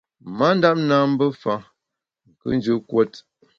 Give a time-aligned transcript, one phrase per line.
[0.37, 1.55] Ma ndap nâ mbe fa,
[2.29, 3.11] nkùnjù kuot.